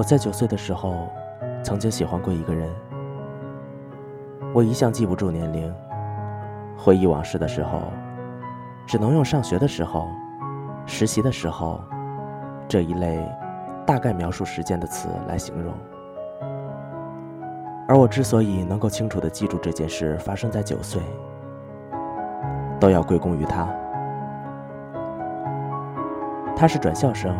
[0.00, 1.10] 我在九岁的时候，
[1.62, 2.66] 曾经喜欢过一个人。
[4.54, 5.70] 我一向记不住年龄，
[6.74, 7.82] 回忆往事的时候，
[8.86, 10.08] 只能用上学的时候、
[10.86, 11.84] 实习的时候
[12.66, 13.22] 这一类
[13.84, 15.74] 大概描述时间的词来形容。
[17.86, 21.02] 而我之所以能够清楚的记住这件事发生在九岁，
[22.80, 23.68] 都要归功于他。
[26.56, 27.36] 他是转校生，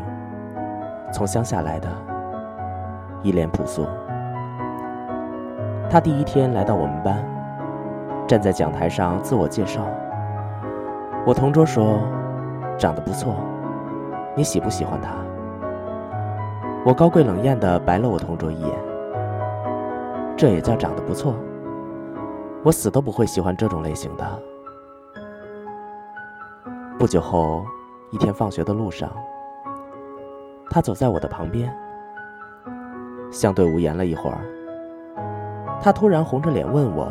[1.10, 1.88] 从乡下来的，
[3.22, 3.86] 一脸朴素。
[5.88, 7.24] 他第一天来到我们班，
[8.26, 9.86] 站在讲台上自我介绍。
[11.26, 12.00] 我同桌说
[12.78, 13.34] ：“长得不错，
[14.36, 15.10] 你喜不喜欢他？”
[16.86, 18.70] 我高贵冷艳的白了我同桌一眼。
[20.36, 21.34] 这也叫长得不错？
[22.62, 24.24] 我死都不会喜欢这种类型的。
[26.98, 27.64] 不久后，
[28.10, 29.10] 一天放学的路上，
[30.70, 31.74] 他走在我的旁边，
[33.30, 34.38] 相对无言了一会儿。
[35.80, 37.08] 他突然红着脸问我：“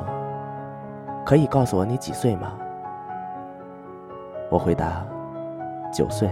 [1.25, 2.53] 可以告诉我你几岁吗？”
[4.49, 5.05] 我回答
[5.91, 6.29] ：“九岁。”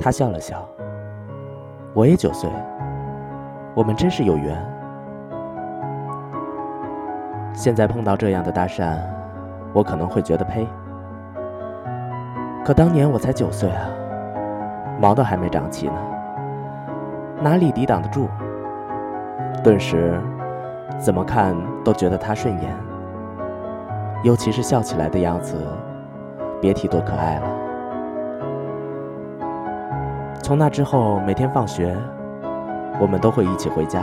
[0.00, 0.66] 他笑了笑
[1.92, 2.48] ：“我也九岁，
[3.74, 4.56] 我们真是有缘。”
[7.52, 8.96] 现在碰到这样的搭讪，
[9.72, 10.66] 我可能会觉得呸。
[12.64, 13.90] 可当年我才九岁啊，
[15.00, 15.94] 毛都还没长齐呢，
[17.40, 18.28] 哪里抵挡得住？
[19.62, 20.20] 顿时，
[20.98, 22.76] 怎么看都觉得他顺眼，
[24.24, 25.56] 尤其是笑起来的样子，
[26.60, 27.46] 别提多可爱了。
[30.42, 31.96] 从那之后，每天放学，
[32.98, 34.02] 我们都会一起回家。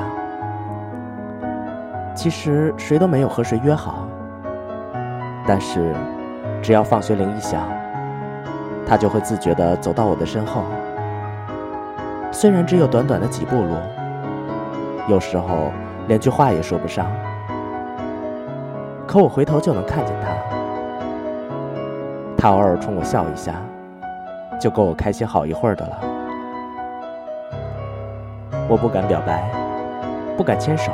[2.13, 4.07] 其实谁都没有和谁约好，
[5.45, 5.93] 但是
[6.61, 7.61] 只要放学铃一响，
[8.85, 10.63] 他就会自觉地走到我的身后。
[12.37, 13.77] 虽然只有短短的几步路，
[15.07, 15.71] 有时候
[16.09, 17.09] 连句话也说不上，
[19.07, 20.35] 可我回头就能看见他。
[22.37, 23.53] 他偶尔冲我笑一下，
[24.59, 25.97] 就够我开心好一会儿的了。
[28.67, 29.49] 我不敢表白，
[30.35, 30.91] 不敢牵手。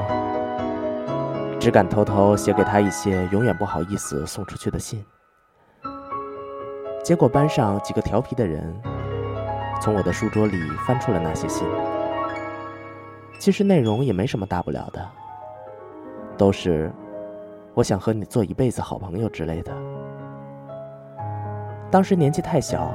[1.60, 5.04] 只敢偷偷写给他一些永远不好意思送出去的信，
[7.04, 8.72] 结果班上几个调皮的人
[9.82, 11.68] 从我的书桌里翻出了那些信。
[13.40, 15.04] 其实内容也没什么大不了的，
[16.38, 16.92] 都是
[17.74, 19.74] 我想和你做一辈子好朋友之类的。
[21.90, 22.94] 当时年纪太小，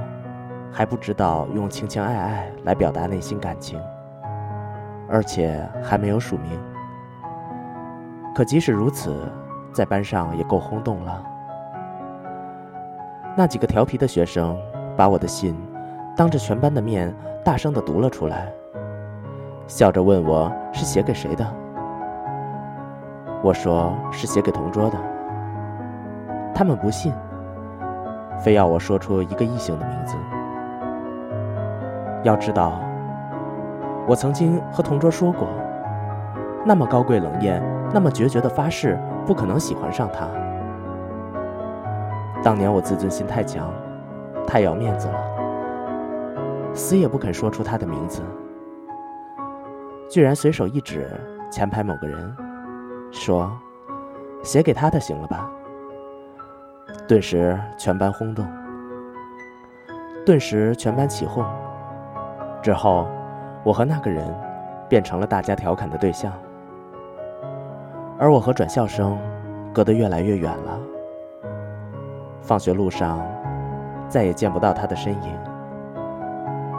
[0.70, 3.82] 还不知道用情情爱爱来表达内心感情，
[5.08, 6.56] 而且还没有署名。
[8.32, 9.28] 可即使如此，
[9.72, 11.24] 在班上也够轰动了。
[13.36, 14.56] 那几个调皮的学生
[14.96, 15.56] 把我的信
[16.16, 18.50] 当着全班的面大声的读了出来，
[19.66, 21.46] 笑着问我是写给谁的。
[23.42, 24.96] 我说是写给同桌的。
[26.54, 27.12] 他们不信，
[28.38, 30.16] 非要我说出一个异性的名字。
[32.22, 32.80] 要知道，
[34.08, 35.46] 我曾经和同桌说过，
[36.64, 37.62] 那么高贵冷艳。
[37.92, 40.26] 那么决绝的发誓，不可能喜欢上他。
[42.42, 43.70] 当年我自尊心太强，
[44.44, 45.14] 太要面子了，
[46.76, 48.20] 死也不肯说出他的名字，
[50.10, 51.10] 居然随手一指
[51.50, 52.36] 前排某个人，
[53.10, 53.50] 说
[54.44, 55.50] ：“写给他的行了吧？”
[57.08, 58.46] 顿时全班轰动，
[60.26, 61.42] 顿时全班起哄。
[62.62, 63.08] 之后，
[63.64, 64.22] 我和那个人
[64.86, 66.30] 变成了大家调侃的对象。
[68.18, 69.18] 而我和转校生
[69.72, 70.78] 隔得越来越远了。
[72.42, 73.26] 放学路上
[74.08, 75.38] 再也见不到他的身影，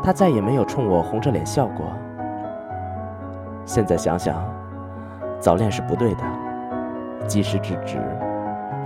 [0.03, 1.85] 他再也没有冲我红着脸笑过。
[3.65, 4.35] 现在想想，
[5.39, 6.23] 早恋是不对的，
[7.27, 7.97] 及时制止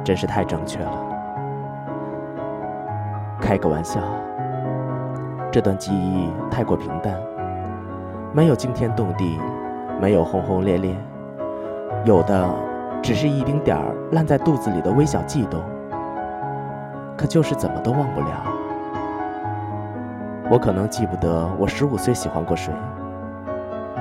[0.04, 0.92] 真是太正确了。
[3.40, 4.02] 开个玩笑，
[5.52, 7.16] 这段记忆太过平淡，
[8.34, 9.40] 没有惊天动地，
[10.00, 10.96] 没有轰轰烈烈。
[12.06, 12.50] 有的
[13.04, 15.62] 只是一丁点儿烂在肚子里的微小悸动，
[17.16, 18.28] 可就是怎么都忘不了。
[20.52, 22.74] 我可能记不得我十五岁喜欢过谁，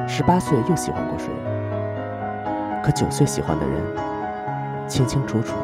[0.08, 1.30] 十八岁又喜欢过谁，
[2.82, 3.80] 可九岁喜欢的人，
[4.88, 5.54] 清清楚楚，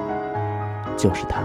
[0.96, 1.42] 就是他。